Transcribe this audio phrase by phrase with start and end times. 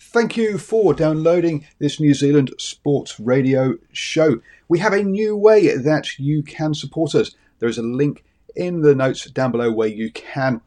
[0.00, 4.40] Thank you for downloading this New Zealand Sports Radio show.
[4.68, 7.34] We have a new way that you can support us.
[7.58, 8.24] There is a link
[8.54, 10.60] in the notes down below where you can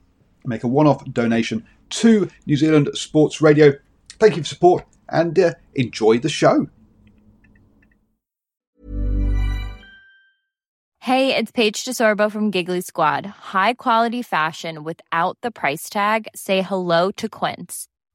[0.45, 3.73] make a one off donation to New Zealand Sports Radio.
[4.19, 6.67] Thank you for support and uh, enjoy the show.
[10.99, 13.25] Hey, it's Paige DeSorbo from Giggly Squad.
[13.25, 16.27] High quality fashion without the price tag?
[16.35, 17.87] Say hello to Quince.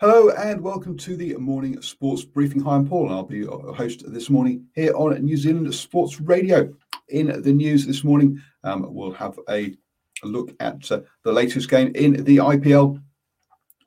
[0.00, 2.62] Hello and welcome to the morning sports briefing.
[2.62, 6.22] Hi, I'm Paul, and I'll be your host this morning here on New Zealand Sports
[6.22, 6.72] Radio.
[7.10, 9.76] In the news this morning, um, we'll have a,
[10.22, 12.98] look at uh, the latest game in the IPL.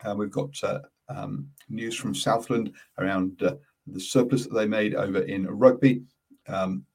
[0.05, 3.55] Uh, we've got uh, um, news from Southland around uh,
[3.87, 6.03] the surplus that they made over in rugby.
[6.47, 6.85] Um,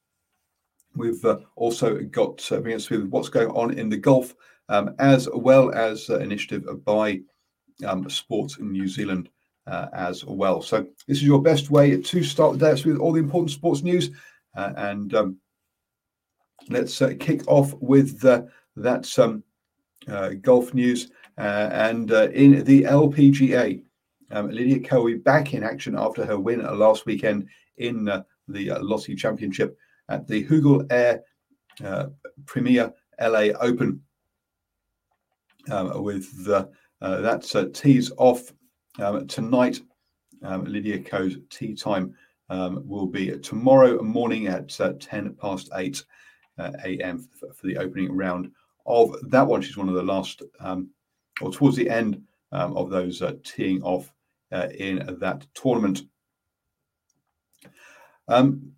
[0.95, 4.33] we've uh, also got uh, with what's going on in the golf,
[4.69, 7.21] um, as well as initiative by
[7.87, 9.29] um, sports in New Zealand
[9.67, 10.62] uh, as well.
[10.62, 13.83] So this is your best way to start the day with all the important sports
[13.83, 14.11] news.
[14.56, 15.37] Uh, and um,
[16.69, 19.43] let's uh, kick off with that um,
[20.09, 21.11] uh, golf news.
[21.37, 23.83] Uh, and uh, in the LPGA,
[24.31, 29.78] um, Lydia Ko back in action after her win last weekend in the Lotte Championship
[30.09, 31.22] at the Hugel Air
[32.45, 34.03] Premia LA Open
[35.71, 38.53] um, with the uh, that's uh, tees off
[38.98, 39.81] um, tonight.
[40.42, 42.14] Um, Lydia Ko's tee time
[42.48, 46.04] um, will be tomorrow morning at uh, 10 past 8
[46.59, 47.28] uh, a.m.
[47.38, 48.50] For, for, the opening round
[48.86, 49.62] of that one.
[49.62, 50.91] She's one of the last, um,
[51.41, 52.22] or towards the end
[52.53, 54.12] um, of those uh, teeing off
[54.53, 56.03] uh, in that tournament.
[58.28, 58.72] Um,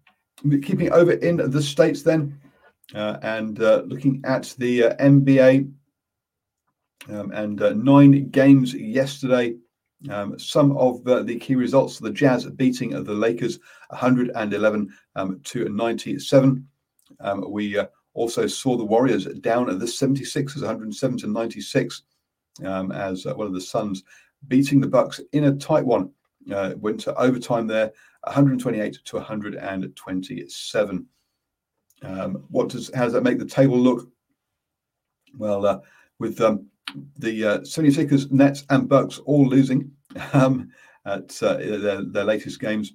[0.62, 2.38] keeping over in the States then,
[2.94, 5.70] and looking at the NBA
[7.08, 9.56] um, and uh, nine games yesterday.
[10.08, 13.58] Um, some of the key results: the Jazz beating the Lakers
[13.90, 16.66] 111 um, to 97.
[17.20, 22.02] Um, we uh, also saw the Warriors down at the 76ers 107 to 96,
[22.64, 24.02] um, as uh, one of the Suns
[24.48, 26.10] beating the Bucks in a tight one.
[26.50, 27.92] Uh, went to overtime there,
[28.24, 31.06] 128 to 127.
[32.02, 34.08] Um, what does how does that make the table look?
[35.36, 35.80] Well, uh,
[36.20, 36.66] with um,
[37.18, 39.90] the uh, 76ers, Nets, and Bucks all losing
[40.32, 40.70] um,
[41.06, 42.92] at uh, their, their, latest games.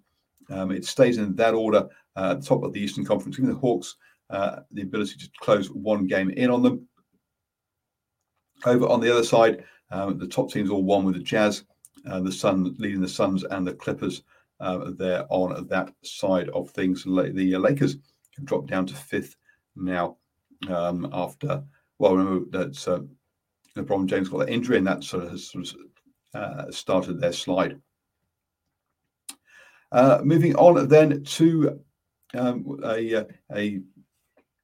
[0.49, 3.95] Um, it stays in that order uh, top of the Eastern Conference, giving the Hawks
[4.29, 6.87] uh, the ability to close one game in on them.
[8.65, 11.65] Over on the other side, um, the top teams all won with the Jazz,
[12.09, 14.23] uh, the Sun leading the Suns and the Clippers.
[14.61, 17.97] Uh, there on that side of things, the Lakers
[18.37, 19.35] have dropped down to fifth
[19.75, 20.17] now
[20.69, 21.61] um, after.
[21.99, 23.01] Well, remember that uh,
[23.77, 25.75] LeBron James got that injury, and that sort of has sort of,
[26.33, 27.79] uh, started their slide.
[29.91, 31.79] Uh, moving on then to
[32.33, 33.79] um, a, uh, a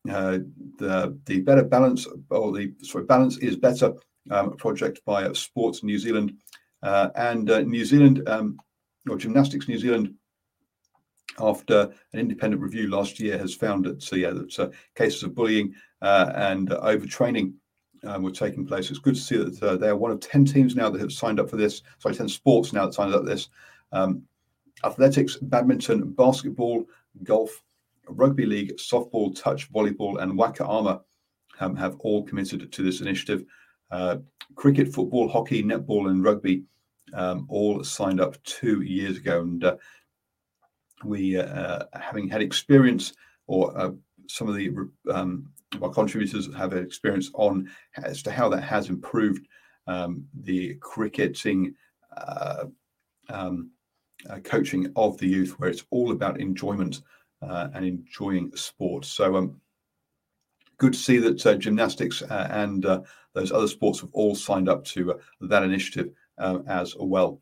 [0.09, 0.39] uh,
[0.79, 3.93] the the better balance or the sorry balance is better
[4.31, 6.33] um, project by Sports New Zealand
[6.81, 8.57] uh, and uh, New Zealand um,
[9.07, 10.15] or Gymnastics New Zealand
[11.39, 15.73] after an independent review last year has found that so yeah that cases of bullying
[16.01, 17.53] and overtraining
[18.05, 18.89] um, were taking place.
[18.89, 21.11] It's good to see that uh, they are one of 10 teams now that have
[21.11, 21.81] signed up for this.
[21.99, 23.49] Sorry, 10 sports now that signed up for this.
[23.91, 24.23] Um,
[24.83, 26.85] athletics, badminton, basketball,
[27.23, 27.61] golf,
[28.07, 31.01] rugby league, softball, touch, volleyball, and Waka Ama
[31.59, 33.45] um, have all committed to this initiative.
[33.91, 34.17] Uh,
[34.55, 36.63] cricket, football, hockey, netball, and rugby
[37.13, 39.41] um, all signed up two years ago.
[39.41, 39.75] And uh,
[41.03, 43.13] we, uh, having had experience
[43.47, 43.91] or uh,
[44.31, 44.71] some of the
[45.11, 45.51] um,
[45.81, 49.47] our contributors have experience on as to how that has improved
[49.87, 51.73] um, the cricketing
[52.17, 52.65] uh,
[53.29, 53.71] um,
[54.29, 57.01] uh, coaching of the youth, where it's all about enjoyment
[57.41, 59.05] uh, and enjoying sport.
[59.05, 59.59] So, um,
[60.77, 63.01] good to see that uh, gymnastics uh, and uh,
[63.33, 66.11] those other sports have all signed up to that initiative
[66.67, 67.39] as well.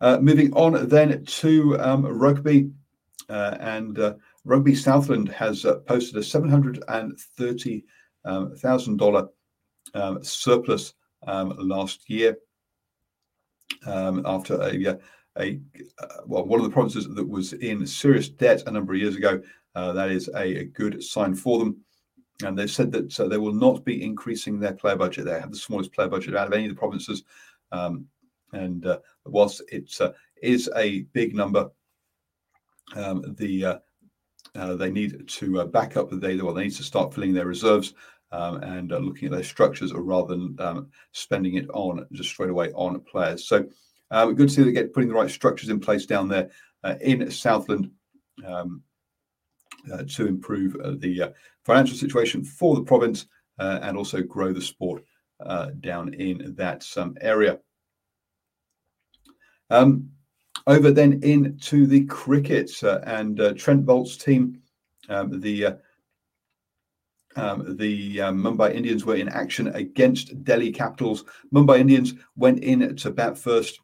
[0.00, 2.70] moving on then to um, rugby,
[3.28, 4.16] and
[4.46, 7.84] Rugby Southland has posted a seven hundred and thirty
[8.24, 9.28] thousand dollar
[9.94, 10.94] um, surplus
[11.26, 12.36] um, last year
[13.86, 14.98] um, after a,
[15.38, 15.60] a
[16.00, 19.16] uh, well one of the provinces that was in serious debt a number of years
[19.16, 19.40] ago.
[19.74, 21.76] Uh, that is a, a, good sign for them.
[22.42, 25.26] And they've said that uh, they will not be increasing their player budget.
[25.26, 27.24] They have the smallest player budget out of any of the provinces.
[27.72, 28.06] Um,
[28.54, 30.12] and uh, whilst it uh,
[30.42, 31.68] is a big number,
[32.94, 33.78] um, the uh, uh,
[34.76, 36.44] they need to uh, back up the data.
[36.44, 37.94] Well, they need to start filling their reserves
[38.32, 42.50] um, and uh, looking at their structures rather than um, spending it on just straight
[42.50, 43.46] away on players.
[43.46, 43.66] So
[44.10, 46.50] um, good to see they get putting the right structures in place down there
[46.84, 47.90] uh, in Southland
[48.46, 48.82] um,
[49.92, 51.28] uh, to improve uh, the uh,
[51.64, 53.26] financial situation for the province
[53.58, 55.04] uh, and also grow the sport
[55.80, 57.58] down in that um, area.
[59.68, 60.10] Um,
[60.66, 64.60] over then into the cricket and Trent Boult's team,
[65.08, 65.78] um, the
[67.36, 71.24] um, the um, Mumbai Indians were in action against Delhi Capitals.
[71.54, 73.78] Mumbai Indians went in to bat first,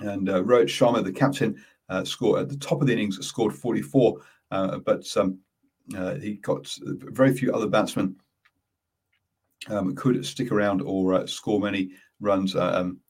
[0.00, 3.54] and uh, Rohit Sharma, the captain, uh, scored at the top of the innings, scored
[3.54, 5.38] 44, uh, but um,
[5.96, 8.16] uh, he got very few other batsmen
[9.68, 11.90] um, could stick around or uh, score many
[12.20, 12.54] runs.
[12.56, 13.00] Uh, um,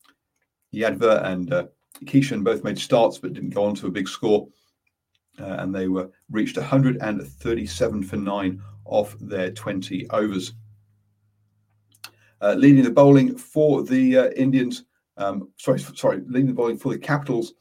[0.73, 4.49] Yadav and uh, Kishan both made starts but didn't go on to a big score.
[5.38, 10.52] and they were reached 137 for nine off their 20 overs.
[12.41, 14.85] Uh, leading the bowling for the uh, Indians,
[15.17, 17.55] um, sorry, sorry, leading the bowling for the Capitals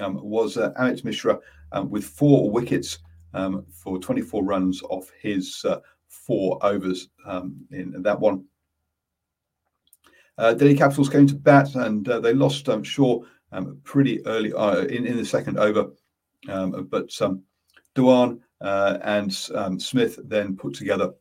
[0.00, 1.38] um, was uh, Amit Mishra
[1.72, 2.98] um, with four wickets
[3.34, 5.78] um, for 24 runs off his uh,
[6.08, 8.44] four overs um, in that one.
[10.38, 13.22] Uh, Delhi Capitals came to bat and uh, they lost um, Shaw
[13.84, 15.90] pretty early uh, in, in the second over.
[16.48, 17.42] Um, but um,
[18.60, 21.12] uh, and um, Smith then put together,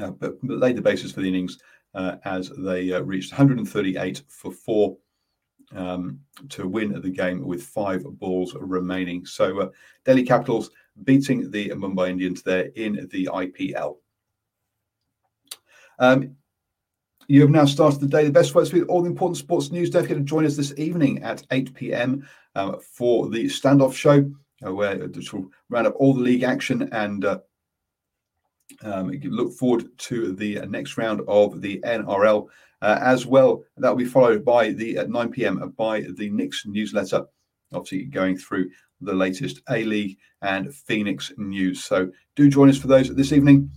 [0.00, 1.58] uh, but laid the basis for the innings
[1.94, 4.96] uh, as they reached 138 for four
[5.74, 9.24] um, to win the game with five balls remaining.
[9.24, 9.68] So uh,
[10.04, 10.70] Delhi Capitals
[11.04, 13.96] beating the Mumbai Indians there in the IPL.
[15.98, 16.36] Um,
[17.30, 19.88] you have now started the day the best way to all the important sports news.
[19.88, 22.28] Don't forget to join us this evening at 8 p.m.
[22.56, 24.28] Uh, for the standoff show
[24.66, 27.38] uh, where will round up all the league action and uh,
[28.82, 32.48] um, look forward to the next round of the NRL
[32.82, 33.62] uh, as well.
[33.76, 35.72] That will be followed by the at 9 p.m.
[35.76, 37.26] by the Nix newsletter,
[37.72, 38.70] obviously going through
[39.02, 41.84] the latest A League and Phoenix news.
[41.84, 43.70] So do join us for those this evening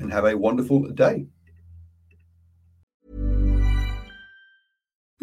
[0.00, 1.28] and have a wonderful day.